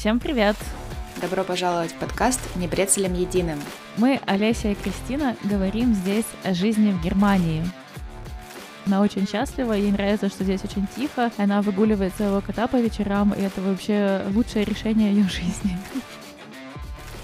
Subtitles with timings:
[0.00, 0.56] Всем привет!
[1.20, 3.60] Добро пожаловать в подкаст «Не брецелем единым».
[3.98, 7.62] Мы, Олеся и Кристина, говорим здесь о жизни в Германии.
[8.86, 11.30] Она очень счастлива, ей нравится, что здесь очень тихо.
[11.36, 15.76] Она выгуливает своего кота по вечерам, и это вообще лучшее решение ее жизни.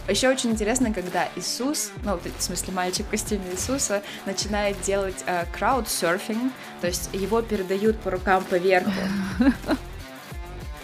[0.07, 5.47] Еще очень интересно, когда Иисус, ну, в смысле мальчик в костюме Иисуса, начинает делать э,
[5.51, 8.57] краудсерфинг, то есть его передают по рукам по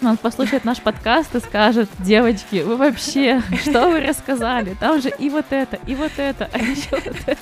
[0.03, 0.09] верху.
[0.09, 4.75] Он послушает наш подкаст и скажет, девочки, вы вообще, что вы рассказали?
[4.79, 7.37] Там же и вот это, и вот это, а еще вот это.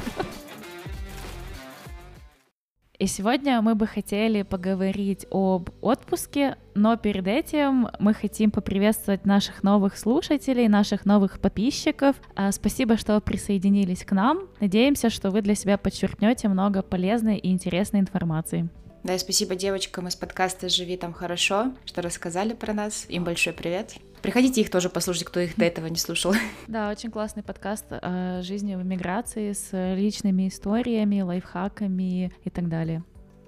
[3.00, 9.64] И сегодня мы бы хотели поговорить об отпуске, но перед этим мы хотим поприветствовать наших
[9.64, 12.16] новых слушателей, наших новых подписчиков.
[12.36, 14.42] А, спасибо, что присоединились к нам.
[14.60, 18.70] Надеемся, что вы для себя подчеркнете много полезной и интересной информации.
[19.04, 23.06] Да, и спасибо девочкам из подкаста «Живи там хорошо», что рассказали про нас.
[23.10, 23.96] Им большой привет.
[24.22, 26.34] Приходите их тоже послушать, кто их до этого не слушал.
[26.68, 33.04] Да, очень классный подкаст о жизни в эмиграции с личными историями, лайфхаками и так далее.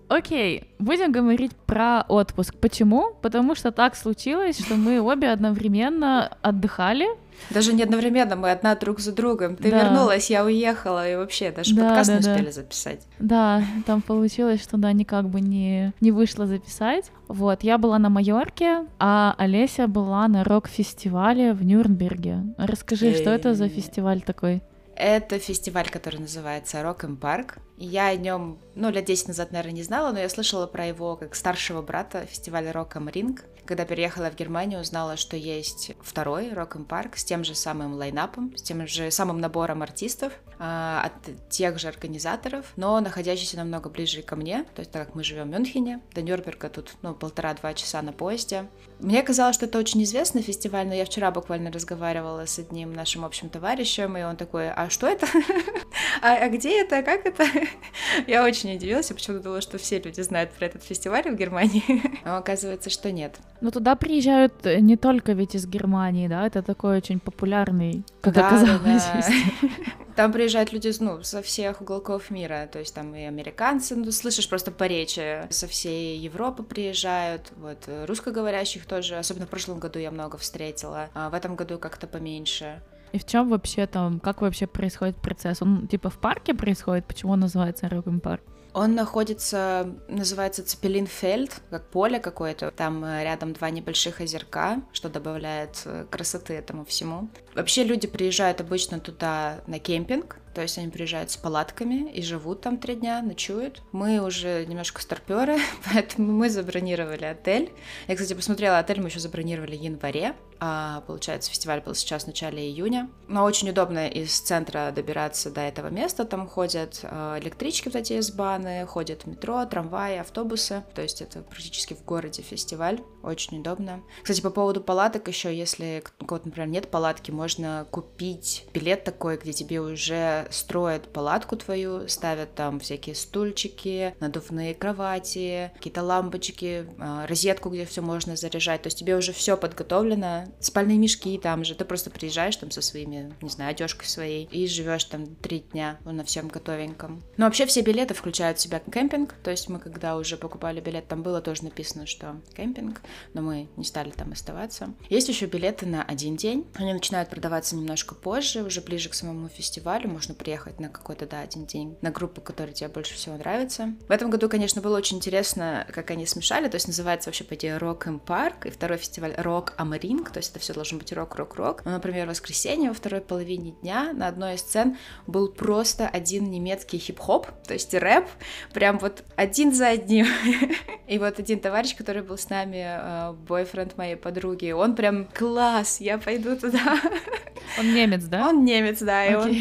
[0.08, 2.56] Окей, будем говорить про отпуск.
[2.56, 3.16] Почему?
[3.22, 7.08] Потому что так случилось, что мы обе одновременно отдыхали.
[7.50, 9.56] Даже не одновременно, мы одна друг за другом.
[9.56, 9.84] Ты да.
[9.84, 12.52] вернулась, я уехала, и вообще даже да, подкаст да, не успели да.
[12.52, 13.02] записать.
[13.20, 17.12] Да, там получилось, что да, никак бы не, не вышло записать.
[17.28, 22.44] Вот, я была на Майорке, а Олеся была на рок-фестивале в Нюрнберге.
[22.58, 24.62] Расскажи, что это за фестиваль такой?
[24.96, 27.58] Это фестиваль, который называется Rock and Park.
[27.84, 31.18] Я о нем, ну, лет 10 назад, наверное, не знала, но я слышала про его
[31.18, 33.42] как старшего брата фестиваля Rock am Ring.
[33.66, 37.96] Когда переехала в Германию, узнала, что есть второй Rock am Park с тем же самым
[37.96, 41.14] лайнапом, с тем же самым набором артистов э, от
[41.50, 45.50] тех же организаторов, но находящийся намного ближе ко мне, то есть так как мы живем
[45.50, 48.66] в Мюнхене, до Нюрнберга тут, ну, полтора-два часа на поезде.
[49.00, 53.26] Мне казалось, что это очень известный фестиваль, но я вчера буквально разговаривала с одним нашим
[53.26, 55.28] общим товарищем, и он такой, а что это?
[56.22, 57.02] а, а где это?
[57.04, 57.46] Как это?
[58.28, 61.84] Я очень удивилась, я почему-то думала, что все люди знают про этот фестиваль в Германии,
[62.26, 63.38] но оказывается, что нет.
[63.62, 68.48] Но туда приезжают не только ведь из Германии, да, это такой очень популярный, как да,
[68.48, 69.04] оказалось.
[69.04, 69.24] Да.
[70.16, 74.48] Там приезжают люди, ну, со всех уголков мира, то есть там и американцы, ну, слышишь
[74.48, 80.12] просто по речи, со всей Европы приезжают, вот, русскоговорящих тоже, особенно в прошлом году я
[80.12, 82.80] много встретила, а в этом году как-то поменьше.
[83.14, 85.62] И в чем вообще там, как вообще происходит процесс?
[85.62, 87.06] Он типа в парке происходит?
[87.06, 88.42] Почему он называется Роган парк?
[88.74, 92.72] Он находится, называется Цепелинфельд, как поле какое-то.
[92.72, 97.30] Там э, рядом два небольших озерка, что добавляет э, красоты этому всему.
[97.54, 102.62] Вообще люди приезжают обычно туда на кемпинг, то есть они приезжают с палатками и живут
[102.62, 103.84] там три дня, ночуют.
[103.92, 105.58] Мы уже немножко старперы,
[105.94, 107.72] поэтому мы забронировали отель.
[108.08, 110.34] Я, кстати, посмотрела отель, мы еще забронировали в январе.
[110.66, 113.10] А, получается, фестиваль был сейчас в начале июня.
[113.28, 116.24] Но очень удобно из центра добираться до этого места.
[116.24, 120.86] Там ходят а, электрички вот эти из баны, ходят метро, трамваи, автобусы.
[120.96, 123.02] То есть это практически в городе фестиваль.
[123.24, 124.04] Очень удобно.
[124.22, 129.36] Кстати, по поводу палаток еще, если у кого-то, например, нет палатки, можно купить билет такой,
[129.36, 137.28] где тебе уже строят палатку твою, ставят там всякие стульчики, надувные кровати, какие-то лампочки, а,
[137.28, 138.84] розетку, где все можно заряжать.
[138.84, 141.76] То есть тебе уже все подготовлено, спальные мешки там же.
[141.76, 145.98] Ты просто приезжаешь там со своими, не знаю, одежкой своей и живешь там три дня
[146.06, 147.24] на всем готовеньком.
[147.38, 149.34] Но вообще все билеты включают в себя кемпинг.
[149.44, 153.02] То есть мы когда уже покупали билет, там было тоже написано, что кемпинг,
[153.34, 154.94] но мы не стали там оставаться.
[155.10, 156.66] Есть еще билеты на один день.
[156.76, 160.10] Они начинают продаваться немножко позже, уже ближе к самому фестивалю.
[160.10, 163.94] Можно приехать на какой-то, да, один день, на группу, которая тебе больше всего нравится.
[164.08, 167.56] В этом году, конечно, было очень интересно, как они смешали, то есть называется вообще, по
[167.56, 171.12] идее, Rock and Park, и второй фестиваль Rock Amaring, то есть это все должно быть
[171.14, 171.86] рок, рок, рок.
[171.86, 176.50] Но, например, в воскресенье во второй половине дня на одной из сцен был просто один
[176.52, 178.28] немецкий хип-хоп, то есть рэп,
[178.74, 180.28] прям вот один за одним.
[181.08, 186.00] И вот один товарищ, который был с нами, э, бойфренд моей подруги, он прям класс,
[186.00, 187.00] я пойду туда.
[187.80, 188.50] Он немец, да?
[188.50, 189.52] Он немец, да, и он...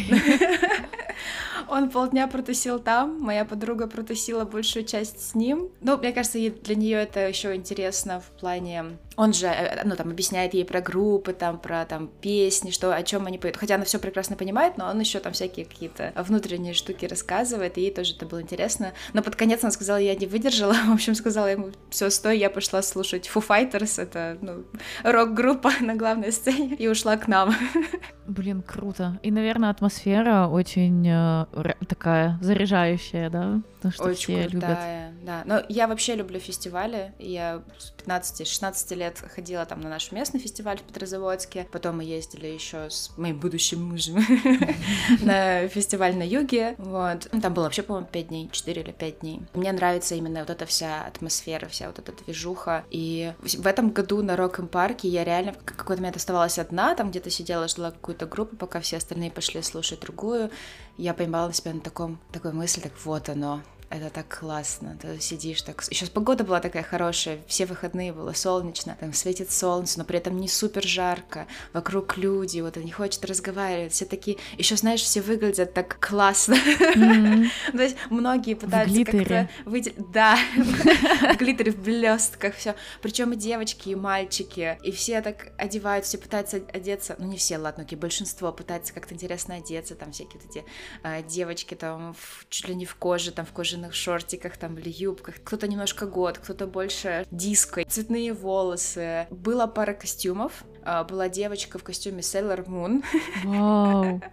[1.73, 5.71] Он полдня протусил там, моя подруга протусила большую часть с ним.
[5.81, 10.11] Ну, мне кажется, для нее это еще интересно в плане он же, э, ну, там,
[10.11, 13.57] объясняет ей про группы, там, про, там, песни, что, о чем они поют.
[13.57, 17.83] Хотя она все прекрасно понимает, но он еще там всякие какие-то внутренние штуки рассказывает, и
[17.83, 18.93] ей тоже это было интересно.
[19.13, 22.51] Но под конец она сказала, я не выдержала, в общем, сказала ему, все, стой, я
[22.51, 24.65] пошла слушать Foo Fighters, это, ну,
[25.05, 27.55] рок-группа на главной сцене, и ушла к нам.
[28.27, 29.19] Блин, круто.
[29.23, 31.47] И, наверное, атмосфера очень э,
[31.87, 33.61] такая заряжающая, да?
[33.83, 35.25] Потому что Очень все крутая, любят.
[35.25, 35.43] да.
[35.45, 37.13] Но я вообще люблю фестивали.
[37.19, 42.47] Я с 15-16 лет ходила там на наш местный фестиваль в Петрозаводске, потом мы ездили
[42.47, 44.17] еще с моим будущим мужем
[45.23, 47.29] на фестиваль на юге, вот.
[47.43, 49.43] Там было вообще, по-моему, 5 дней, 4 или 5 дней.
[49.55, 54.23] Мне нравится именно вот эта вся атмосфера, вся вот эта движуха, и в этом году
[54.23, 58.27] на Рок парке я реально в какой-то момент оставалась одна, там где-то сидела, ждала какую-то
[58.27, 60.51] группу, пока все остальные пошли слушать другую.
[60.97, 63.63] Я поймала себя на таком, такой мысли, так вот оно,
[63.93, 64.97] это так классно.
[65.01, 65.85] Ты сидишь так...
[65.91, 70.39] Еще погода была такая хорошая, все выходные было солнечно, там светит солнце, но при этом
[70.39, 74.39] не супер жарко, вокруг люди, вот они хочет разговаривать, все такие...
[74.57, 76.57] Еще, знаешь, все выглядят так классно.
[77.73, 80.11] То есть многие пытаются как-то выделить...
[80.11, 82.75] Да, в глиттере, в блестках, все.
[83.03, 87.59] Причем и девочки, и мальчики, и все так одеваются, все пытаются одеться, ну не все,
[87.59, 90.65] ладно, окей, большинство пытаются как-то интересно одеться, там всякие вот эти
[91.03, 92.17] э, девочки там
[92.49, 96.07] чуть ли не в коже, там в коже кожаных шортиках там или юбках, кто-то немножко
[96.07, 99.27] год, кто-то больше диско, цветные волосы.
[99.31, 103.03] Была пара костюмов, а, была девочка в костюме Sailor Moon.
[103.45, 104.23] Вау.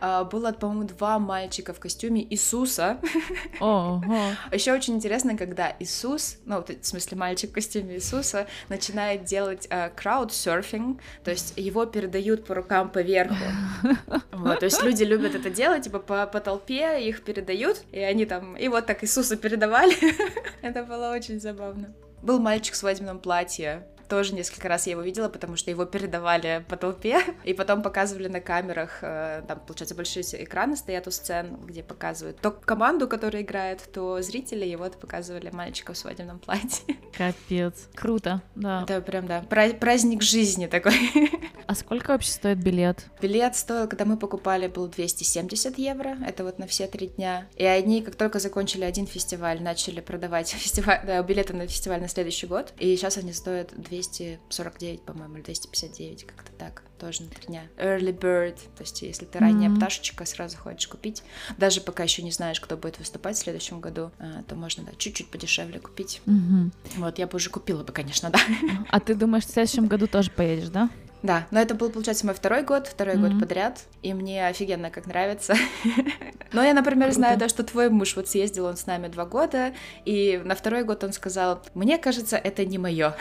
[0.00, 2.98] А, было, по-моему, два мальчика в костюме Иисуса.
[3.60, 10.98] Еще очень интересно, когда Иисус, ну, в смысле мальчик в костюме Иисуса, начинает делать краудсерфинг,
[10.98, 13.34] uh, то есть его передают по рукам поверху.
[14.32, 18.26] Вот, то есть люди любят это делать, типа по, по толпе их передают, и они
[18.26, 19.96] там, и вот так Иисуса передавали.
[20.62, 21.94] это было очень забавно.
[22.22, 26.64] Был мальчик в свадебном платье, тоже несколько раз я его видела, потому что его передавали
[26.68, 31.56] по толпе, и потом показывали на камерах, э, там, получается, большие экраны стоят у сцен,
[31.64, 36.96] где показывают то команду, которая играет, то зрители, и вот показывали мальчика в свадебном платье.
[37.16, 37.88] Капец.
[37.94, 38.82] Круто, да.
[38.82, 40.94] Это прям, да, праздник жизни такой.
[41.66, 43.06] А сколько вообще стоит билет?
[43.20, 47.48] Билет стоил, когда мы покупали, был 270 евро, это вот на все три дня.
[47.56, 52.06] И они, как только закончили один фестиваль, начали продавать фестиваль, да, билеты на фестиваль на
[52.06, 57.30] следующий год, и сейчас они стоят 200 249, по-моему, или 259, как-то так, тоже на
[57.30, 57.62] три дня.
[57.76, 59.76] Early bird, то есть если ты ранняя mm-hmm.
[59.76, 61.22] пташечка, сразу хочешь купить.
[61.58, 64.92] Даже пока еще не знаешь, кто будет выступать в следующем году, а, то можно, да,
[64.96, 66.20] чуть-чуть подешевле купить.
[66.26, 66.70] Mm-hmm.
[66.96, 68.40] Вот, я бы уже купила бы, конечно, да.
[68.88, 70.90] А ты думаешь, в следующем году тоже поедешь, да?
[71.22, 73.30] Да, но это был, получается, мой второй год, второй mm-hmm.
[73.30, 75.54] год подряд, и мне офигенно как нравится.
[76.52, 77.14] но я, например, Круто.
[77.14, 79.72] знаю, да, что твой муж вот съездил, он с нами два года,
[80.04, 83.16] и на второй год он сказал, мне кажется, это не мое.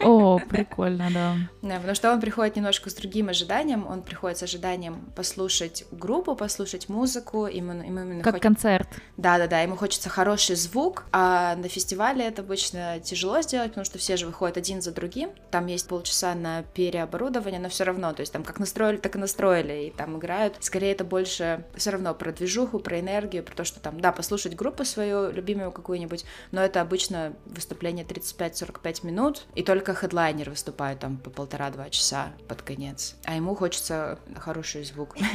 [0.00, 1.36] О, прикольно, да.
[1.62, 6.36] Да, потому что он приходит немножко с другим ожиданием, он приходит с ожиданием послушать группу,
[6.36, 8.42] послушать музыку, ему, ему именно как хоч...
[8.42, 8.88] концерт.
[9.16, 14.16] Да-да-да, ему хочется хороший звук, а на фестивале это обычно тяжело сделать, потому что все
[14.16, 18.20] же выходят один за другим, там есть полчаса на переоборудование, оборудование, но все равно, то
[18.20, 20.56] есть там как настроили, так и настроили, и там играют.
[20.60, 24.56] Скорее это больше все равно про движуху, про энергию, про то, что там, да, послушать
[24.56, 31.16] группу свою любимую какую-нибудь, но это обычно выступление 35-45 минут, и только хедлайнер выступает там
[31.16, 33.16] по полтора-два часа под конец.
[33.24, 35.16] А ему хочется хороший звук.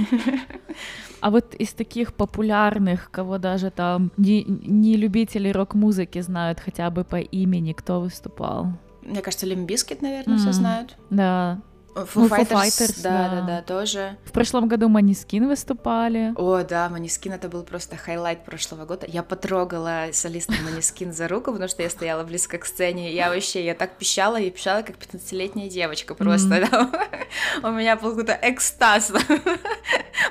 [1.19, 7.04] А вот из таких популярных, кого даже там не, не любители рок-музыки знают хотя бы
[7.04, 8.74] по имени, кто выступал?
[9.07, 10.40] Мне кажется, Limp Bizkit, наверное, mm.
[10.40, 10.98] все знают.
[11.10, 11.62] Да.
[12.04, 14.18] Foo, ну, Fighters, Foo Fighters, да, да, да, тоже.
[14.26, 16.34] В прошлом году Måneskin выступали.
[16.36, 19.06] О, да, Måneskin это был просто highlight прошлого года.
[19.08, 23.14] Я потрогала солиста Måneskin за руку, потому что я стояла близко к сцене.
[23.14, 26.56] Я вообще, я так пищала, и пищала, как 15-летняя девочка просто.
[26.56, 26.92] Mm-hmm.
[27.62, 27.69] Да.
[27.69, 29.12] У меня был какой-то экстаз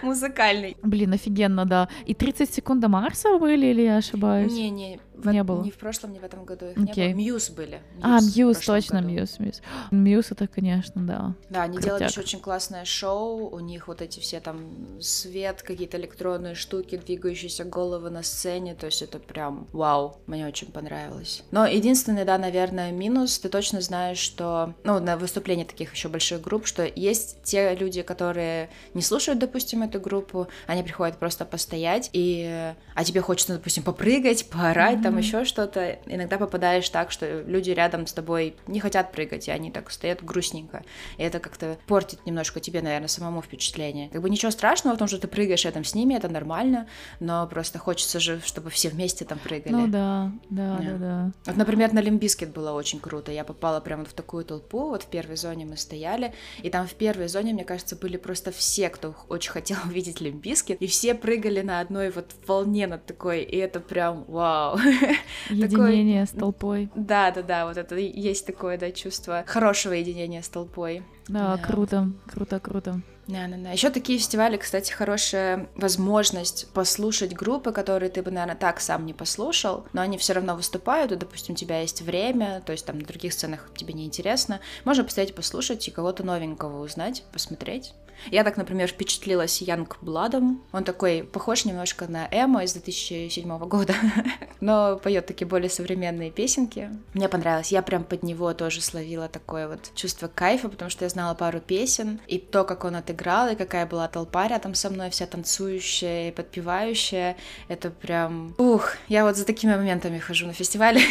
[0.03, 0.77] музыкальный.
[0.83, 1.89] Блин, офигенно, да.
[2.05, 4.53] И 30 секунд до Марса были, или я ошибаюсь?
[4.53, 5.63] Не, не, в, не было.
[5.63, 7.09] Ни в прошлом, ни в этом году их okay.
[7.09, 7.17] не было.
[7.17, 7.83] Muse были.
[7.99, 9.63] Muse а, Мьюз, точно, Мьюз, Мьюз.
[9.91, 11.35] Мьюз это, конечно, да.
[11.51, 11.99] Да, они Крутяк.
[11.99, 16.97] делали еще очень классное шоу, у них вот эти все там свет, какие-то электронные штуки,
[16.97, 21.43] двигающиеся головы на сцене, то есть это прям вау, мне очень понравилось.
[21.51, 26.41] Но единственный, да, наверное, минус, ты точно знаешь, что, ну, на выступлении таких еще больших
[26.41, 32.11] групп, что есть те люди, которые не слушают, допустим, эту группу, они приходят просто постоять,
[32.13, 35.03] и, а тебе хочется, допустим, попрыгать, поорать, mm-hmm.
[35.11, 39.51] Там еще что-то, иногда попадаешь так, что люди рядом с тобой не хотят прыгать, и
[39.51, 40.83] они так стоят грустненько,
[41.19, 44.09] и это как-то портит немножко тебе, наверное, самому впечатление.
[44.11, 46.89] Как бы ничего страшного в том, что ты прыгаешь рядом с ними, это нормально,
[47.21, 49.73] но просто хочется же, чтобы все вместе там прыгали.
[49.73, 51.33] Ну да, да, да, да.
[51.47, 55.05] Вот, например, на Limp Bizkit было очень круто, я попала прямо в такую толпу, вот
[55.05, 56.33] в первой зоне мы стояли,
[56.63, 60.43] и там в первой зоне, мне кажется, были просто все, кто очень хотел увидеть Limp
[60.43, 64.79] Bizkit, и все прыгали на одной вот волне над такой, и это прям вау.
[65.51, 66.91] Единение с толпой.
[66.95, 71.03] Да, да, да, вот это есть такое, да, чувство хорошего единения с толпой.
[71.29, 73.01] Да, да, круто, круто, круто.
[73.27, 73.71] Да, да, да.
[73.73, 79.15] Еще такие фестивали, кстати, хорошая возможность послушать группы, которые ты бы, наверное, так сам не
[79.15, 82.99] послушал, но они все равно выступают, и, допустим, у тебя есть время, то есть там
[82.99, 84.61] на других сценах тебе не интересно.
[84.85, 87.95] Можно постоять послушать и кого-то новенького узнать, посмотреть.
[88.31, 90.63] Я так, например, впечатлилась Янг Бладом.
[90.73, 93.95] Он такой похож немножко на Эмо из 2007 года,
[94.61, 96.91] но поет такие более современные песенки.
[97.15, 97.73] Мне понравилось.
[97.73, 101.61] Я прям под него тоже словила такое вот чувство кайфа, потому что я знала пару
[101.61, 106.29] песен, и то, как он отыграл, и какая была толпа рядом со мной, вся танцующая
[106.29, 107.37] и подпевающая,
[107.69, 108.55] это прям...
[108.59, 111.01] Ух, я вот за такими моментами хожу на фестивале.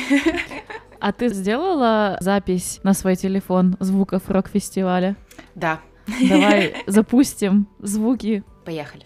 [1.00, 5.16] А ты сделала запись на свой телефон звуков рок-фестиваля?
[5.54, 8.44] Да, Давай запустим звуки.
[8.66, 9.06] Поехали.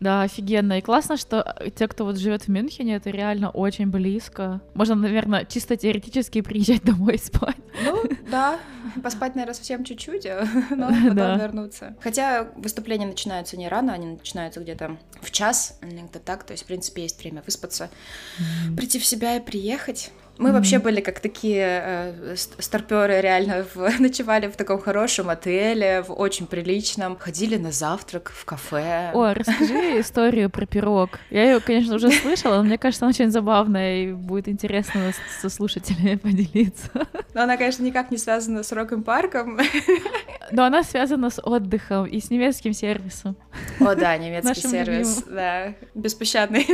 [0.00, 0.78] Да, офигенно.
[0.78, 4.60] И классно, что те, кто вот живет в Мюнхене, это реально очень близко.
[4.74, 7.56] Можно, наверное, чисто теоретически приезжать домой и спать.
[7.84, 8.58] Ну, да.
[9.02, 10.24] Поспать, наверное, совсем чуть-чуть,
[10.70, 11.36] но потом да.
[11.36, 11.96] вернуться.
[12.00, 16.44] Хотя выступления начинаются не рано, они начинаются где-то в час, иногда так.
[16.44, 17.90] То есть, в принципе, есть время выспаться,
[18.38, 18.76] mm-hmm.
[18.76, 20.10] прийти в себя и приехать.
[20.38, 20.52] Мы mm-hmm.
[20.52, 26.46] вообще были как такие э, старперы, реально в, ночевали в таком хорошем отеле, в очень
[26.46, 29.10] приличном, ходили на завтрак в кафе.
[29.14, 31.18] О, расскажи историю про пирог.
[31.30, 35.48] Я ее, конечно, уже слышала, но мне кажется, она очень забавная и будет интересно со
[35.48, 36.90] слушателями поделиться.
[37.34, 39.58] Но она, конечно, никак не связана с Роком Парком.
[40.50, 43.36] Но она связана с отдыхом и с немецким сервисом.
[43.80, 46.66] О, да, немецкий сервис, да, беспощадный.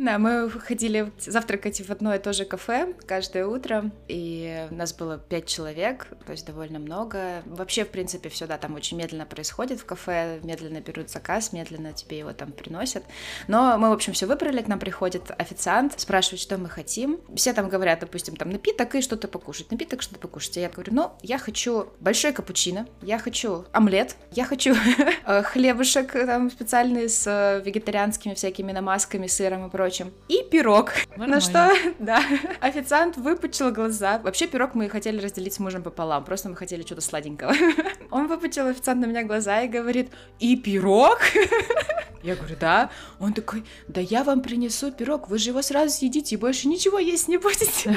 [0.00, 4.94] Да, мы ходили завтракать в одно и то же кафе каждое утро, и у нас
[4.94, 7.42] было пять человек, то есть довольно много.
[7.44, 11.92] Вообще, в принципе, все, да, там очень медленно происходит в кафе, медленно берут заказ, медленно
[11.92, 13.04] тебе его там приносят.
[13.46, 17.20] Но мы, в общем, все выбрали, к нам приходит официант, спрашивает, что мы хотим.
[17.36, 20.56] Все там говорят, допустим, там напиток и что-то покушать, напиток, что-то покушать.
[20.56, 24.74] И я говорю, ну, я хочу большой капучино, я хочу омлет, я хочу
[25.26, 30.12] э, хлебушек там специальный с э, вегетарианскими всякими намазками, сыром и прочим прочим.
[30.28, 30.92] И пирог.
[31.10, 31.36] Нормально.
[31.36, 32.22] На что, да,
[32.60, 34.18] официант выпучил глаза.
[34.18, 37.52] Вообще пирог мы хотели разделить с мужем пополам, просто мы хотели что-то сладенького.
[38.10, 41.18] Он выпучил официант на меня глаза и говорит, и пирог?
[42.22, 42.90] Я говорю, да.
[43.18, 46.98] Он такой, да я вам принесу пирог, вы же его сразу съедите и больше ничего
[46.98, 47.96] есть не будете.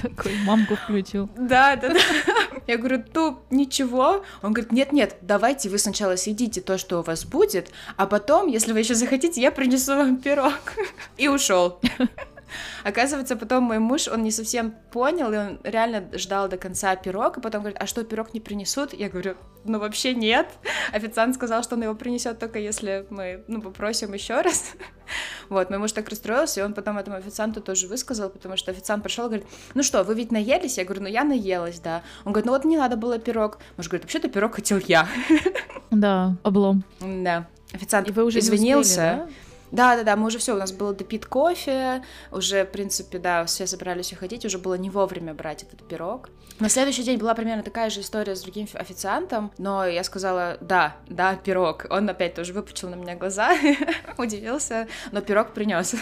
[0.00, 1.28] Такой мамку включил.
[1.36, 2.00] Да, да, да.
[2.70, 4.24] Я говорю, ну ничего.
[4.42, 8.72] Он говорит, нет-нет, давайте вы сначала съедите то, что у вас будет, а потом, если
[8.72, 10.54] вы еще захотите, я принесу вам пирог
[11.16, 11.80] и ушел.
[12.84, 17.38] Оказывается, потом мой муж, он не совсем понял, и он реально ждал до конца пирог,
[17.38, 18.92] и потом говорит, а что, пирог не принесут?
[18.92, 20.48] Я говорю, ну вообще нет.
[20.92, 24.72] Официант сказал, что он его принесет только если мы, ну, попросим еще раз.
[25.48, 29.02] Вот, мой муж так расстроился, и он потом этому официанту тоже высказал, потому что официант
[29.02, 30.78] пришел и говорит, ну что, вы ведь наелись?
[30.78, 32.04] Я говорю, ну я наелась, да.
[32.24, 33.58] Он говорит, ну вот не надо было пирог.
[33.76, 35.08] Муж говорит, вообще-то пирог хотел я.
[35.90, 36.84] Да, облом.
[37.00, 37.48] Да.
[37.72, 39.24] Официант и вы уже извинился.
[39.24, 39.49] Успели, да?
[39.72, 43.44] Да, да, да, мы уже все, у нас было допит кофе, уже, в принципе, да,
[43.44, 46.28] все собрались уходить, уже было не вовремя брать этот пирог.
[46.58, 50.96] На следующий день была примерно такая же история с другим официантом, но я сказала, да,
[51.08, 51.86] да, пирог.
[51.88, 53.52] Он опять тоже выпучил на меня глаза,
[54.18, 55.94] удивился, но пирог принес.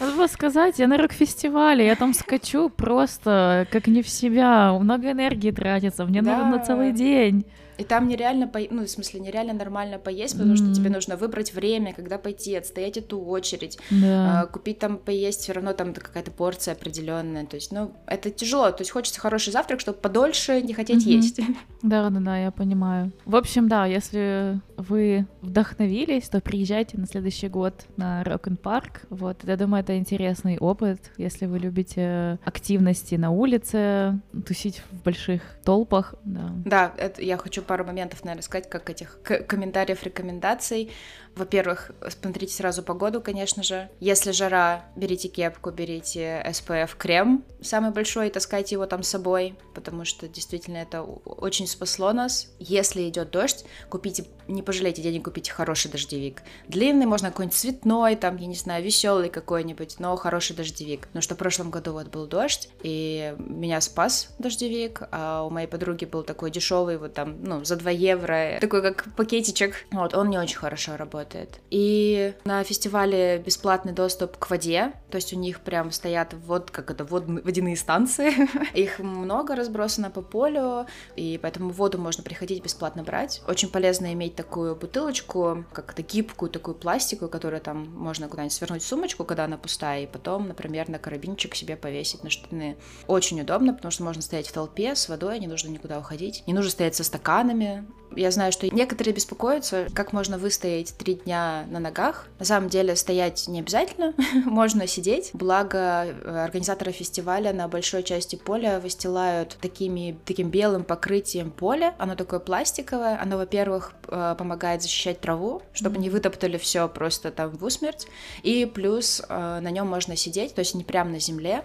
[0.00, 5.10] Надо было сказать, я на рок-фестивале, я там скачу просто как не в себя, много
[5.10, 6.38] энергии тратится, мне да.
[6.38, 7.44] надо на целый день.
[7.78, 8.58] И там нереально, по...
[8.70, 10.72] ну, в смысле, нереально нормально поесть, потому mm-hmm.
[10.72, 14.44] что тебе нужно выбрать время, когда пойти, отстоять эту очередь, да.
[14.44, 17.46] э, купить там поесть, все равно там какая-то порция определенная.
[17.46, 18.70] То есть, ну, это тяжело.
[18.72, 21.10] То есть хочется хороший завтрак, чтобы подольше не хотеть mm-hmm.
[21.10, 21.40] есть.
[21.82, 23.12] Да, да, да, я понимаю.
[23.24, 29.06] В общем, да, если вы вдохновились, то приезжайте на следующий год на Rock and Park.
[29.10, 35.42] Вот, я думаю, это интересный опыт, если вы любите активности на улице, тусить в больших
[35.64, 36.14] толпах.
[36.24, 40.90] Да, да это я хочу пару моментов, наверное, сказать, как этих комментариев, рекомендаций.
[41.38, 43.90] Во-первых, смотрите сразу погоду, конечно же.
[44.00, 49.54] Если жара, берите кепку, берите SPF крем самый большой и таскайте его там с собой,
[49.74, 52.48] потому что действительно это очень спасло нас.
[52.58, 56.42] Если идет дождь, купите, не пожалейте денег, купите хороший дождевик.
[56.68, 61.08] Длинный, можно какой-нибудь цветной, там, я не знаю, веселый какой-нибудь, но хороший дождевик.
[61.08, 65.66] Потому что в прошлом году вот был дождь, и меня спас дождевик, а у моей
[65.66, 69.86] подруги был такой дешевый, вот там, ну, ну, за 2 евро, такой как пакетичек.
[69.90, 71.27] Вот, он не очень хорошо работает.
[71.70, 76.90] И на фестивале бесплатный доступ к воде, то есть у них прям стоят вот, как
[76.90, 77.24] это, вод...
[77.26, 78.32] водяные станции.
[78.78, 83.42] Их много разбросано по полю, и поэтому воду можно приходить бесплатно брать.
[83.46, 88.86] Очень полезно иметь такую бутылочку, как-то гибкую, такую пластиковую, которую там можно куда-нибудь свернуть в
[88.86, 92.76] сумочку, когда она пустая, и потом, например, на карабинчик себе повесить на штаны.
[93.06, 96.42] Очень удобно, потому что можно стоять в толпе с водой, не нужно никуда уходить.
[96.46, 97.86] Не нужно стоять со стаканами.
[98.16, 102.26] Я знаю, что некоторые беспокоятся, как можно выстоять три дня на ногах.
[102.38, 105.30] На самом деле стоять не обязательно, можно сидеть.
[105.32, 111.94] Благо э, организаторы фестиваля на большой части поля выстилают такими, таким белым покрытием поле.
[111.98, 113.20] Оно такое пластиковое.
[113.20, 118.06] Оно, во-первых, э, помогает защищать траву, чтобы не вытоптали все просто там в усмерть.
[118.42, 121.64] И плюс э, на нем можно сидеть, то есть не прямо на земле.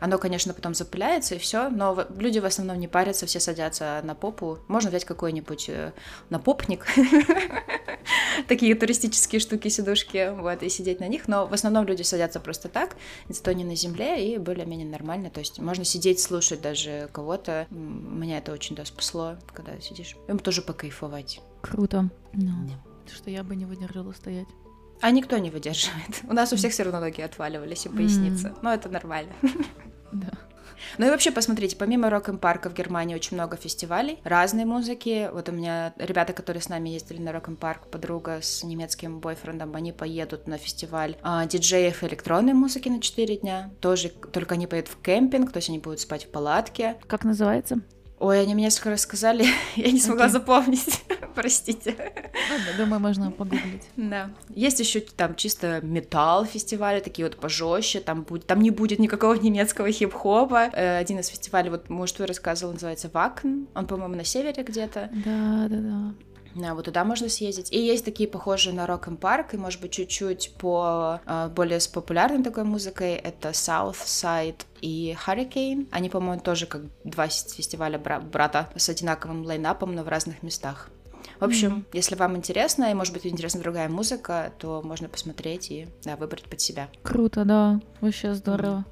[0.00, 4.14] Оно, конечно, потом запыляется и все, но люди в основном не парятся, все садятся на
[4.14, 4.58] попу.
[4.68, 5.70] Можно взять какой-нибудь
[6.30, 6.86] напопник,
[8.48, 12.68] такие туристические штуки, сидушки, вот, и сидеть на них, но в основном люди садятся просто
[12.68, 12.96] так,
[13.28, 18.38] зато не на земле, и более-менее нормально, то есть можно сидеть, слушать даже кого-то, меня
[18.38, 21.40] это очень, да, спасло, когда сидишь, им тоже покайфовать.
[21.62, 22.10] Круто.
[22.32, 22.70] No.
[23.12, 24.48] Что я бы не выдержала стоять.
[25.00, 26.22] А никто не выдерживает.
[26.28, 28.48] У нас у всех все равно ноги отваливались и поясницы.
[28.48, 28.58] Mm.
[28.62, 29.32] Но это нормально.
[30.12, 30.30] Да.
[30.98, 35.30] Ну и вообще, посмотрите, помимо рок н парка в Германии очень много фестивалей разной музыки.
[35.32, 39.20] Вот у меня ребята, которые с нами ездили на рок н парк, подруга с немецким
[39.20, 43.70] бойфрендом, они поедут на фестиваль а, диджеев электронной музыки на 4 дня.
[43.80, 46.96] Тоже, только они поедут в кемпинг, то есть они будут спать в палатке.
[47.06, 47.80] Как называется?
[48.24, 49.44] Ой, они мне несколько рассказали,
[49.76, 50.30] я не смогла okay.
[50.30, 51.04] запомнить,
[51.34, 51.94] простите.
[52.50, 53.82] Ладно, думаю, можно погуглить.
[53.96, 54.30] Да.
[54.48, 59.34] Есть еще там чисто металл фестивали, такие вот пожестче, там, будет, там не будет никакого
[59.34, 60.70] немецкого хип-хопа.
[60.72, 65.10] Э, один из фестивалей, вот, может, вы рассказывал, называется Вакн, он, по-моему, на севере где-то.
[65.12, 66.14] Да, да, да.
[66.54, 67.72] Вот туда можно съездить.
[67.72, 71.88] И есть такие похожие на Рок Парк, и, может быть, чуть-чуть по э, более с
[71.88, 73.14] популярной такой музыкой.
[73.14, 75.88] Это Southside и Hurricane.
[75.90, 80.90] Они, по-моему, тоже как два фестиваля бра- брата с одинаковым лайнапом, но в разных местах.
[81.40, 81.84] В общем, mm-hmm.
[81.92, 86.44] если вам интересно, и может быть интересна другая музыка, то можно посмотреть и да, выбрать
[86.44, 86.88] под себя.
[87.02, 88.84] Круто, да, вообще здорово.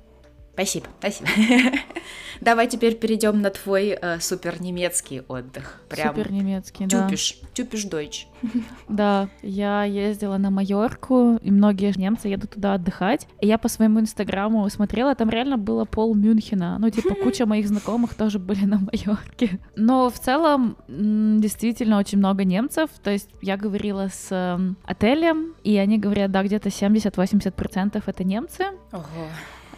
[0.55, 1.29] Спасибо, спасибо.
[2.43, 5.81] Давай теперь перейдем на твой э, супер немецкий отдых.
[5.89, 7.05] Прям супер немецкий, да.
[7.05, 8.27] Тюпиш, тюпиш дойч.
[8.89, 13.27] Да, я ездила на Майорку, и многие немцы едут туда отдыхать.
[13.41, 16.79] И я по своему инстаграму смотрела, там реально было пол Мюнхена.
[16.79, 19.61] Ну, типа, куча моих знакомых тоже были на Майорке.
[19.77, 22.91] Но в целом действительно очень много немцев.
[23.03, 28.65] То есть я говорила с эм, отелем, и они говорят, да, где-то 70-80% это немцы.
[28.93, 29.29] Ого.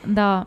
[0.06, 0.46] Да,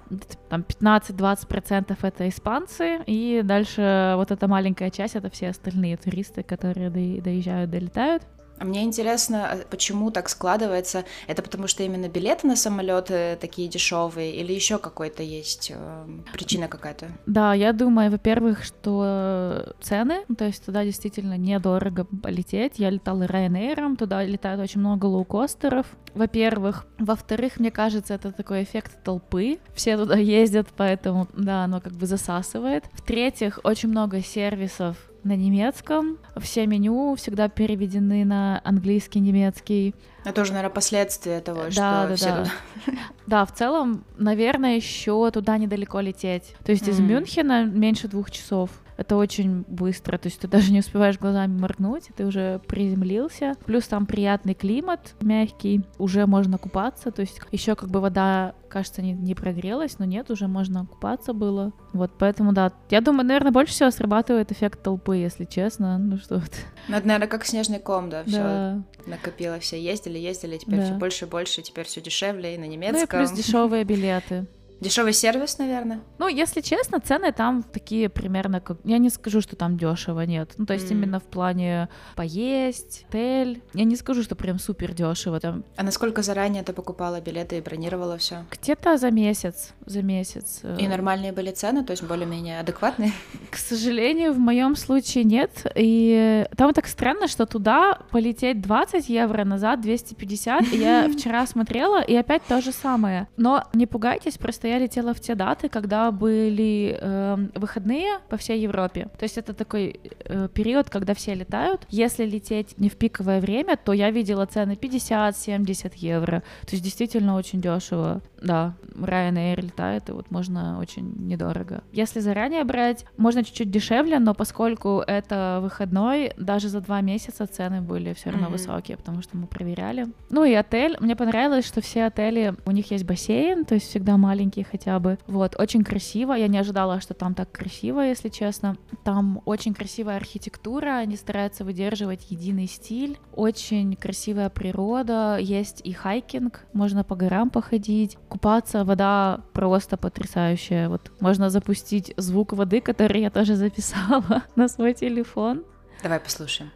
[0.50, 6.90] там 15-20% это испанцы, и дальше вот эта маленькая часть это все остальные туристы, которые
[6.90, 8.24] доезжают, долетают.
[8.60, 11.06] А мне интересно, а почему так складывается?
[11.28, 16.68] Это потому что именно билеты на самолеты такие дешевые, или еще какой-то есть э, причина
[16.68, 17.08] какая-то?
[17.26, 22.80] Да, я думаю, во-первых, что цены, то есть туда действительно недорого полететь.
[22.80, 25.86] Я летала Ryanair, туда летает очень много лоукостеров.
[26.16, 29.60] Во-первых, во-вторых, мне кажется, это такой эффект толпы.
[29.76, 32.86] Все туда ездят, поэтому да, оно как бы засасывает.
[32.94, 36.18] В-третьих, очень много сервисов на немецком.
[36.38, 39.94] Все меню всегда переведены на английский, немецкий.
[40.24, 42.44] Это тоже, наверное, последствия того, да, что да, все да.
[42.86, 42.98] Туда...
[43.28, 46.56] Да, в целом, наверное, еще туда недалеко лететь.
[46.64, 46.92] То есть mm.
[46.92, 48.70] из Мюнхена меньше двух часов.
[48.98, 53.54] Это очень быстро, то есть ты даже не успеваешь глазами моргнуть, ты уже приземлился.
[53.66, 59.04] Плюс там приятный климат, мягкий, уже можно купаться, то есть еще как бы вода, кажется,
[59.04, 61.74] не, не прогрелась, но нет, уже можно купаться было.
[61.94, 66.40] Вот, поэтому да, я думаю, наверное, больше всего срабатывает эффект толпы, если честно, ну что
[66.40, 66.52] вот.
[66.88, 68.84] Ну, это, наверное, как снежный ком, да, все да.
[69.06, 70.86] накопило, все ездили, ездили, теперь да.
[70.86, 73.20] все больше и больше, теперь все дешевле и на немецком.
[73.20, 74.48] Ну и плюс дешевые билеты.
[74.80, 76.02] Дешевый сервис, наверное.
[76.20, 78.78] Ну, если честно, цены там такие примерно как.
[78.84, 80.54] Я не скажу, что там дешево, нет.
[80.58, 80.92] Ну, то есть mm.
[80.92, 83.62] именно в плане поесть, отель.
[83.74, 85.64] Я не скажу, что прям супер дешево там.
[85.76, 88.46] А насколько заранее ты покупала билеты и бронировала все?
[88.52, 89.74] Где-то за месяц.
[89.86, 90.62] За месяц.
[90.64, 90.90] И э.
[90.90, 93.12] нормальные были цены, то есть более-менее адекватные?
[93.52, 95.52] К сожалению, в моем случае нет.
[95.76, 100.74] И там так странно, что туда полететь 20 евро, назад 250.
[100.74, 103.28] И я вчера смотрела, и опять то же самое.
[103.38, 108.36] Но не пугайтесь, просто что я летела в те даты, когда были э, выходные по
[108.36, 109.10] всей Европе.
[109.18, 111.86] То есть это такой э, период, когда все летают.
[111.90, 116.44] Если лететь не в пиковое время, то я видела цены 50-70 евро.
[116.66, 118.22] То есть действительно очень дешево.
[118.42, 121.82] Да, Ryanair летает, и вот можно очень недорого.
[121.94, 127.82] Если заранее брать, можно чуть-чуть дешевле, но поскольку это выходной, даже за два месяца цены
[127.82, 128.52] были все равно mm-hmm.
[128.52, 130.08] высокие, потому что мы проверяли.
[130.30, 130.98] Ну и отель.
[131.00, 135.18] Мне понравилось, что все отели, у них есть бассейн, то есть всегда маленький хотя бы.
[135.28, 136.34] Вот, очень красиво.
[136.34, 138.78] Я не ожидала, что там так красиво, если честно.
[139.04, 143.18] Там очень красивая архитектура, они стараются выдерживать единый стиль.
[143.34, 148.18] Очень красивая природа, есть и хайкинг, можно по горам походить.
[148.30, 150.90] Купаться, вода просто потрясающая.
[150.90, 155.64] Вот можно запустить звук воды, который я тоже записала на свой телефон.
[156.04, 156.72] Давай послушаем.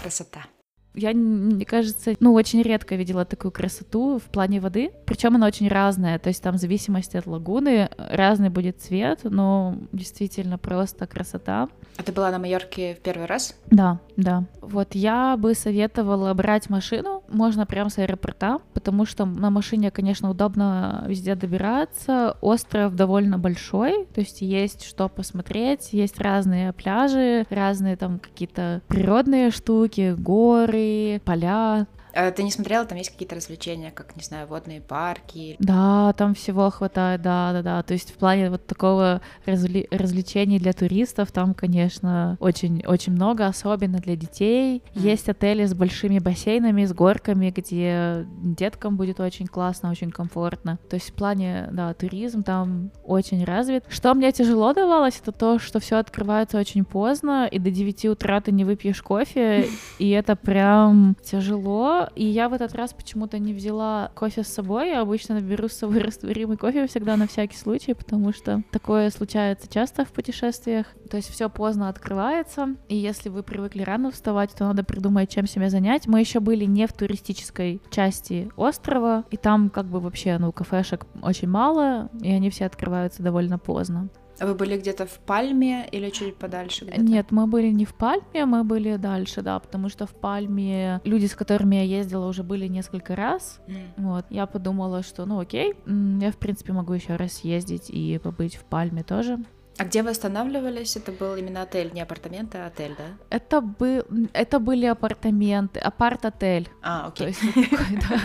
[0.00, 0.46] Красота.
[0.94, 4.90] Я, мне кажется, ну, очень редко видела такую красоту в плане воды.
[5.06, 6.18] Причем она очень разная.
[6.18, 11.68] То есть там в зависимости от лагуны разный будет цвет, но действительно просто красота.
[11.96, 13.54] А ты была на Майорке в первый раз?
[13.70, 14.44] Да, да.
[14.60, 17.19] Вот я бы советовала брать машину.
[17.30, 22.36] Можно прямо с аэропорта, потому что на машине, конечно, удобно везде добираться.
[22.40, 29.50] Остров довольно большой, то есть есть что посмотреть, есть разные пляжи, разные там какие-то природные
[29.50, 31.86] штуки, горы, поля.
[32.14, 35.56] А ты не смотрела, там есть какие-то развлечения, как, не знаю, водные парки?
[35.58, 37.82] Да, там всего хватает, да, да, да.
[37.82, 43.98] То есть в плане вот такого развли- развлечений для туристов там, конечно, очень-очень много, особенно
[43.98, 44.82] для детей.
[44.94, 45.00] Mm.
[45.00, 50.78] Есть отели с большими бассейнами, с горками, где деткам будет очень классно, очень комфортно.
[50.88, 53.84] То есть в плане, да, туризм там очень развит.
[53.88, 58.40] Что мне тяжело давалось, это то, что все открывается очень поздно, и до 9 утра
[58.40, 59.66] ты не выпьешь кофе,
[59.98, 64.88] и это прям тяжело, и я в этот раз почему-то не взяла кофе с собой.
[64.88, 69.68] Я обычно наберу с собой растворимый кофе всегда на всякий случай, потому что такое случается
[69.68, 70.86] часто в путешествиях.
[71.10, 75.46] То есть все поздно открывается, и если вы привыкли рано вставать, то надо придумать, чем
[75.46, 76.06] себя занять.
[76.06, 81.06] Мы еще были не в туристической части острова, и там как бы вообще, ну, кафешек
[81.22, 84.08] очень мало, и они все открываются довольно поздно.
[84.40, 86.86] А вы были где-то в Пальме или чуть подальше?
[86.86, 87.02] Где-то?
[87.02, 91.26] Нет, мы были не в Пальме, мы были дальше, да, потому что в Пальме люди,
[91.26, 93.60] с которыми я ездила, уже были несколько раз.
[93.66, 93.82] Mm.
[93.98, 98.56] Вот, я подумала, что, ну, окей, я в принципе могу еще раз ездить и побыть
[98.56, 99.38] в Пальме тоже.
[99.80, 100.96] А где вы останавливались?
[100.96, 103.04] Это был именно отель, не апартаменты, а отель, да?
[103.30, 106.68] Это, был, это были апартаменты, апарт-отель.
[106.82, 107.32] А, окей.
[107.32, 108.20] То есть, такой, да.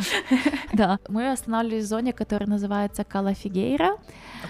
[0.74, 1.00] да.
[1.08, 3.98] Мы останавливались в зоне, которая называется Калафигейра.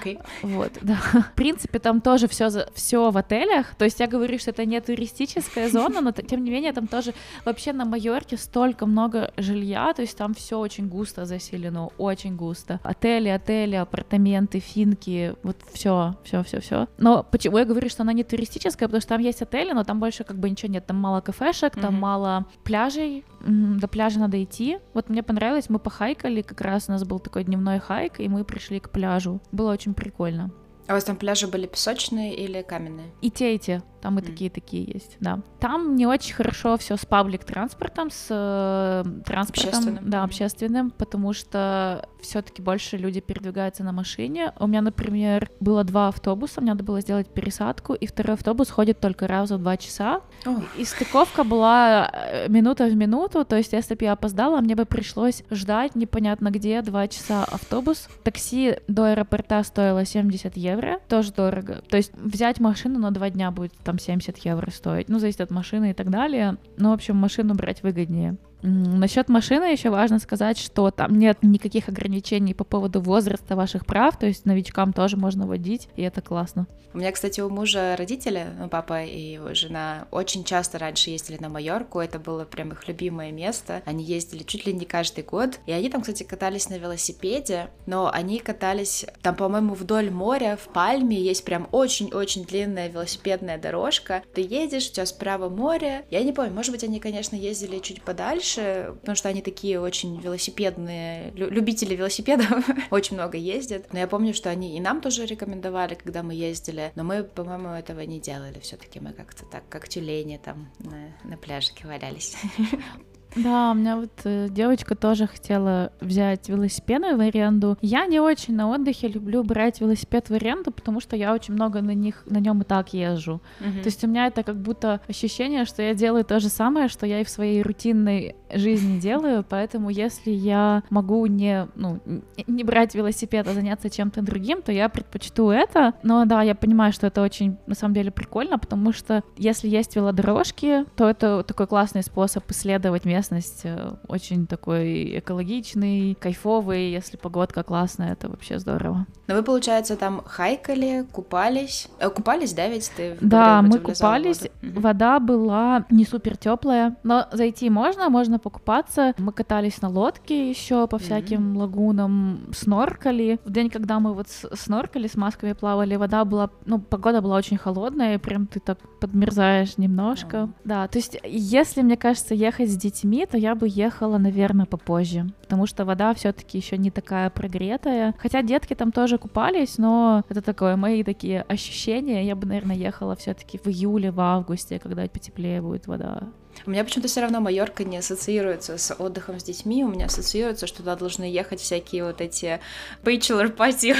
[0.06, 0.20] Окей.
[0.42, 0.96] Вот, да.
[0.96, 3.76] В принципе, там тоже все, все в отелях.
[3.76, 7.14] То есть я говорю, что это не туристическая зона, но тем не менее там тоже
[7.44, 12.80] вообще на Майорке столько много жилья, то есть там все очень густо заселено, очень густо.
[12.84, 16.88] Отели, отели, апартаменты, финки, вот все, все, все, все.
[16.98, 20.00] Но почему я говорю, что она не туристическая, потому что там есть отели, но там
[20.00, 22.00] больше как бы ничего нет, там мало кафешек, там mm-hmm.
[22.00, 24.80] мало пляжей, до пляжа надо идти.
[24.94, 28.44] Вот мне понравилось, мы похайкали, как раз у нас был такой дневной хайк, и мы
[28.44, 29.40] пришли к пляжу.
[29.52, 30.52] Было очень прикольно.
[30.88, 33.12] А у вас там пляжи были песочные или каменные?
[33.22, 33.82] И те, и те.
[34.06, 34.26] Там и mm.
[34.26, 35.40] такие, такие есть, да.
[35.60, 40.10] Там не очень хорошо все с паблик транспортом, с э, транспортом, общественным.
[40.12, 44.54] да, общественным, потому что все-таки больше люди передвигаются на машине.
[44.60, 49.00] У меня, например, было два автобуса, мне надо было сделать пересадку, и второй автобус ходит
[49.00, 50.22] только раз в два часа.
[50.46, 50.64] Oh.
[50.78, 54.86] И стыковка была э, минута в минуту, то есть если бы я опоздала, мне бы
[54.86, 58.08] пришлось ждать непонятно где два часа автобус.
[58.22, 61.82] Такси до аэропорта стоило 70 евро, тоже дорого.
[61.90, 65.10] То есть взять машину на два дня будет там там 70 евро стоить.
[65.10, 66.58] Ну, зависит от машины и так далее.
[66.78, 68.38] Ну, в общем, машину брать выгоднее.
[68.66, 74.18] Насчет машины еще важно сказать, что там нет никаких ограничений по поводу возраста ваших прав,
[74.18, 76.66] то есть новичкам тоже можно водить, и это классно.
[76.96, 81.38] У меня, кстати, у мужа родители, ну, папа и его жена, очень часто раньше ездили
[81.42, 83.82] на Майорку, это было прям их любимое место.
[83.86, 88.10] Они ездили чуть ли не каждый год, и они там, кстати, катались на велосипеде, но
[88.10, 94.24] они катались там, по-моему, вдоль моря, в Пальме, есть прям очень-очень длинная велосипедная дорожка.
[94.34, 96.06] Ты едешь, у тебя справа море.
[96.10, 99.80] Я не помню, может быть, они, конечно, ездили чуть подальше, дальше, потому что они такие
[99.80, 102.48] очень велосипедные, любители велосипедов,
[102.92, 103.92] очень много ездят.
[103.94, 107.70] Но я помню, что они и нам тоже рекомендовали, когда мы ездили, но мы, по-моему,
[107.70, 108.60] этого не делали.
[108.60, 112.36] Все-таки мы как-то так, как тюлени там на, на пляжике валялись.
[113.36, 117.78] Да, у меня вот э, девочка тоже хотела взять велосипеды в аренду.
[117.82, 121.82] Я не очень на отдыхе люблю брать велосипед в аренду, потому что я очень много
[121.82, 123.42] на них на нем и так езжу.
[123.60, 123.82] Мгм.
[123.82, 127.06] То есть у меня это как будто ощущение, что я делаю то же самое, что
[127.06, 132.00] я и в своей рутинной жизни делаю, поэтому если я могу не, ну,
[132.48, 135.94] не брать велосипед, а заняться чем-то другим, то я предпочту это.
[136.04, 139.96] Но да, я понимаю, что это очень, на самом деле, прикольно, потому что если есть
[139.96, 147.64] велодорожки, то это такой классный способ исследовать местность, э, очень такой экологичный, кайфовый, если погодка
[147.64, 149.06] классная, это вообще здорово.
[149.28, 151.88] Но вы, получается, там хайкали, купались.
[152.00, 154.42] Э, купались, да, ведь ты Да, мы купались.
[154.42, 154.80] воду.
[154.80, 159.14] Вода была не супер теплая, но зайти можно, можно покупаться.
[159.18, 163.40] Мы катались на лодке еще по всяким лагунам, сноркали.
[163.46, 167.58] В день, когда мы вот сноркали, с масками плавали, вода была, ну, погода была очень
[167.58, 170.44] холодная, и прям ты так подмерзаешь немножко.
[170.44, 170.50] Ага.
[170.64, 175.28] Да, то есть, если, мне кажется, ехать с детьми, то я бы ехала, наверное, попозже,
[175.42, 178.14] потому что вода все-таки еще не такая прогретая.
[178.18, 182.26] Хотя детки там тоже купались, но это такое мои такие ощущения.
[182.26, 186.24] Я бы, наверное, ехала все-таки в июле, в августе, когда потеплее будет вода.
[186.66, 189.84] У меня почему-то все равно Майорка не ассоциируется с отдыхом с детьми.
[189.84, 192.60] У меня ассоциируется, что туда должны ехать всякие вот эти
[193.04, 193.96] party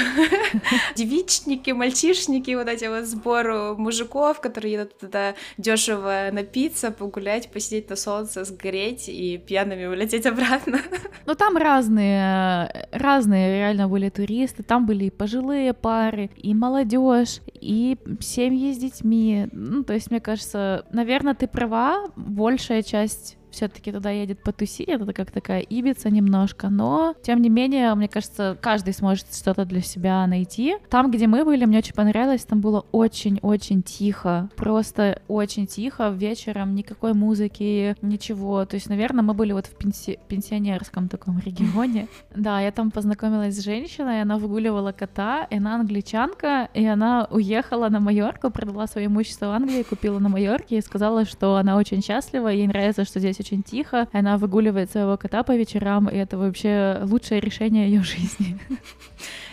[0.96, 7.96] девичники, мальчишники, вот эти вот сбор мужиков, которые едут туда дешево напиться, погулять, посидеть на
[7.96, 10.80] солнце, сгореть и пьяными улететь обратно.
[11.26, 14.62] Ну, там разные, разные реально были туристы.
[14.62, 19.48] Там были и пожилые пары, и молодежь, и семьи с детьми.
[19.50, 22.06] Ну, то есть, мне кажется, наверное, ты права,
[22.46, 27.94] большая часть все-таки туда едет потусить, это как такая Ибица немножко, но, тем не менее,
[27.94, 30.76] мне кажется, каждый сможет что-то для себя найти.
[30.90, 36.74] Там, где мы были, мне очень понравилось, там было очень-очень тихо, просто очень тихо, вечером
[36.74, 42.08] никакой музыки, ничего, то есть, наверное, мы были вот в пенси- пенсионерском таком регионе.
[42.36, 47.88] Да, я там познакомилась с женщиной, она выгуливала кота, и она англичанка, и она уехала
[47.88, 52.02] на Майорку, продала свое имущество в Англии, купила на Майорке и сказала, что она очень
[52.02, 56.16] счастлива, ей нравится, что здесь очень тихо, и она выгуливает своего кота по вечерам, и
[56.16, 58.58] это вообще лучшее решение ее жизни.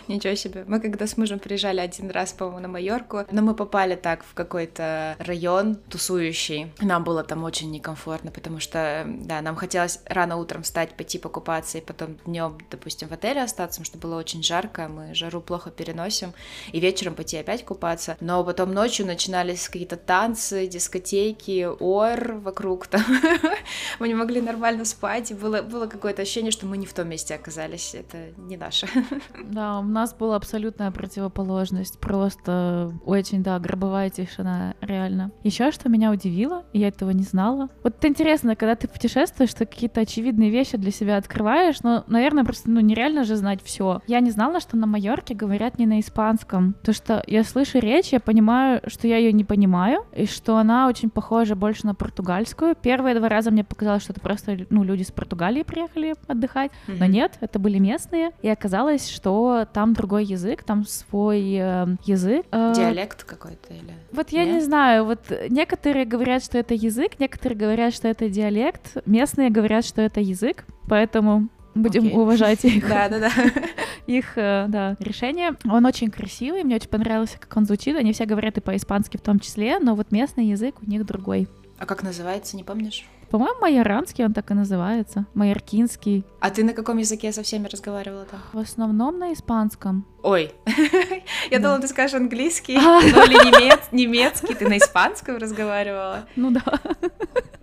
[0.08, 0.64] Ничего себе.
[0.66, 4.34] Мы когда с мужем приезжали один раз, по-моему, на Майорку, но мы попали так в
[4.34, 6.72] какой-то район тусующий.
[6.80, 11.78] Нам было там очень некомфортно, потому что, да, нам хотелось рано утром встать, пойти покупаться,
[11.78, 15.70] и потом днем, допустим, в отеле остаться, потому что было очень жарко, мы жару плохо
[15.70, 16.32] переносим,
[16.72, 18.16] и вечером пойти опять купаться.
[18.20, 23.04] Но потом ночью начинались какие-то танцы, дискотеки, ор вокруг там.
[23.98, 27.08] Мы не могли нормально спать, и было, было какое-то ощущение, что мы не в том
[27.08, 28.88] месте оказались, это не наше.
[29.44, 35.30] Да, нас была абсолютная противоположность, просто очень, да, гробовая тишина, реально.
[35.42, 37.68] Еще что меня удивило, и я этого не знала.
[37.82, 42.44] Вот это интересно, когда ты путешествуешь, ты какие-то очевидные вещи для себя открываешь, но, наверное,
[42.44, 44.02] просто, ну, нереально же знать все.
[44.06, 48.12] Я не знала, что на Майорке говорят не на испанском, то что я слышу речь,
[48.12, 52.74] я понимаю, что я ее не понимаю, и что она очень похожа больше на португальскую.
[52.74, 57.06] Первые два раза мне показалось, что это просто, ну, люди с Португалии приехали отдыхать, но
[57.06, 62.46] нет, это были местные, и оказалось, что там другой язык, там свой э, язык.
[62.50, 63.94] Э, Диалект какой-то или...
[64.12, 64.54] Вот я Нет?
[64.54, 65.20] не знаю, вот
[65.50, 70.64] некоторые говорят, что это язык, некоторые говорят, что это диалект, местные говорят, что это язык,
[70.88, 72.16] поэтому будем Окей.
[72.16, 73.30] уважать их, Да-да-да.
[74.06, 75.52] их э, да, решение.
[75.64, 77.96] Он очень красивый, мне очень понравился, как он звучит.
[77.96, 81.48] Они все говорят и по-испански в том числе, но вот местный язык у них другой.
[81.78, 83.04] А как называется, не помнишь?
[83.34, 85.26] По-моему, майоранский он так и называется.
[85.34, 86.24] Майоркинский.
[86.38, 88.40] А ты на каком языке со всеми разговаривала там?
[88.52, 90.06] В основном на испанском.
[90.22, 90.52] Ой,
[91.50, 96.28] я думала, ты скажешь английский, ну или немец- немецкий, ты на испанском разговаривала.
[96.36, 96.62] Ну да.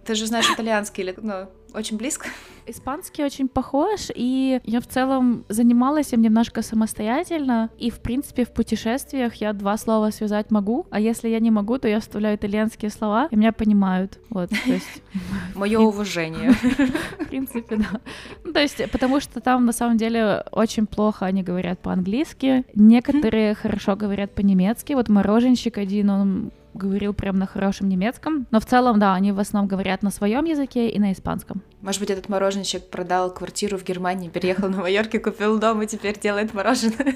[0.05, 2.27] Ты же знаешь итальянский, или, ну, очень близко.
[2.65, 8.51] Испанский очень похож, и я в целом занималась им немножко самостоятельно, и, в принципе, в
[8.51, 12.91] путешествиях я два слова связать могу, а если я не могу, то я вставляю итальянские
[12.91, 15.03] слова, и меня понимают, вот, то есть,
[15.55, 16.51] Мое уважение.
[17.19, 18.01] в принципе, да.
[18.43, 23.55] Ну, то есть, потому что там, на самом деле, очень плохо они говорят по-английски, некоторые
[23.55, 28.99] хорошо говорят по-немецки, вот мороженщик один, он говорил прям на хорошем немецком, но в целом,
[28.99, 31.61] да, они в основном говорят на своем языке и на испанском.
[31.81, 36.19] Может быть, этот мороженщик продал квартиру в Германии, переехал на Майорке, купил дом и теперь
[36.19, 37.15] делает мороженое.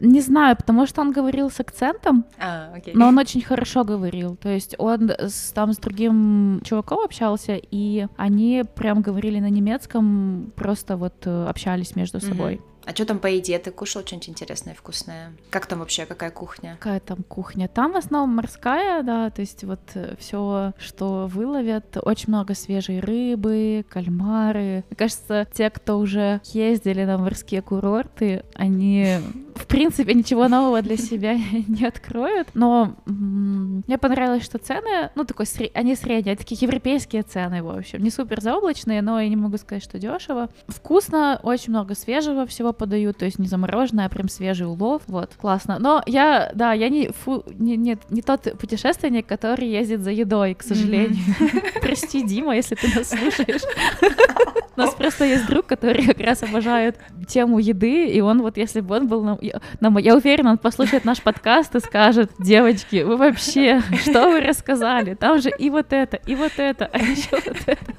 [0.00, 2.94] Не знаю, потому что он говорил с акцентом, А, окей.
[2.94, 4.36] но он очень хорошо говорил.
[4.36, 10.52] То есть он с, там с другим чуваком общался, и они прям говорили на немецком,
[10.54, 12.60] просто вот э, общались между собой.
[12.88, 13.58] А что там по еде?
[13.58, 15.34] Ты кушал что-нибудь интересное, вкусное?
[15.50, 16.78] Как там вообще, какая кухня?
[16.80, 17.68] Какая там кухня?
[17.68, 23.00] Там в основном морская, да, то есть вот э, все, что выловят, очень много свежей
[23.00, 24.84] рыбы, кальмары.
[24.88, 29.18] Мне кажется, те, кто уже ездили на морские курорты, они
[29.58, 31.34] в принципе ничего нового для себя
[31.68, 37.70] не откроют, но мне понравилось, что цены, ну такой, они средние, такие европейские цены, в
[37.70, 40.48] общем, не супер заоблачные, но я не могу сказать, что дешево.
[40.68, 45.32] Вкусно, очень много свежего всего подают, то есть не замороженное, а прям свежий улов, вот,
[45.36, 45.78] классно.
[45.78, 50.54] Но я, да, я не, фу, не, не, не тот путешественник, который ездит за едой,
[50.54, 51.18] к сожалению.
[51.80, 53.62] Прости, Дима, если ты нас слушаешь.
[54.78, 58.80] У нас просто есть друг, который как раз обожает тему еды, и он вот, если
[58.80, 59.36] бы он был на...
[59.80, 59.98] на...
[59.98, 65.14] Я уверена, он послушает наш подкаст и скажет, девочки, вы вообще, что вы рассказали?
[65.14, 67.92] Там же и вот это, и вот это, а еще вот это.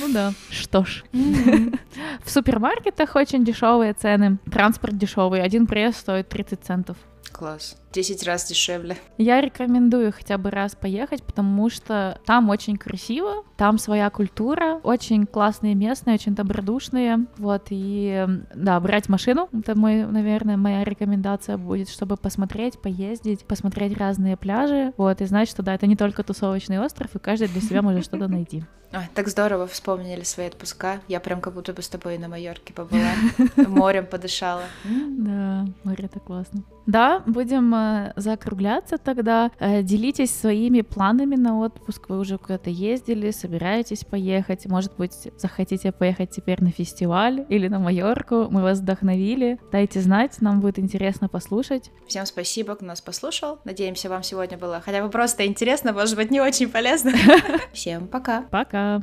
[0.00, 1.04] Ну да, что ж.
[1.12, 6.96] В супермаркетах очень дешевые цены, транспорт дешевый, один проезд стоит 30 центов.
[7.30, 7.76] Класс.
[7.96, 8.98] 10 раз дешевле.
[9.16, 15.24] Я рекомендую хотя бы раз поехать, потому что там очень красиво, там своя культура, очень
[15.24, 17.24] классные местные, очень добродушные.
[17.38, 23.96] Вот, и да, брать машину, это мой, наверное, моя рекомендация будет, чтобы посмотреть, поездить, посмотреть
[23.96, 27.62] разные пляжи, вот, и знать, что да, это не только тусовочный остров, и каждый для
[27.62, 28.62] себя может что-то найти.
[28.92, 31.00] Ой, так здорово вспомнили свои отпуска.
[31.08, 33.10] Я прям как будто бы с тобой на Майорке побыла,
[33.56, 34.62] морем подышала.
[35.16, 36.62] Да, море это классно.
[36.86, 39.50] Да, будем э, закругляться тогда.
[39.58, 42.08] Э, делитесь своими планами на отпуск.
[42.08, 44.66] Вы уже куда-то ездили, собираетесь поехать.
[44.66, 48.48] Может быть, захотите поехать теперь на фестиваль или на Майорку.
[48.50, 49.58] Мы вас вдохновили.
[49.72, 51.90] Дайте знать, нам будет интересно послушать.
[52.06, 53.58] Всем спасибо, кто нас послушал.
[53.64, 57.12] Надеемся, вам сегодня было хотя бы просто интересно, может быть, не очень полезно.
[57.72, 58.42] Всем пока.
[58.50, 59.02] Пока.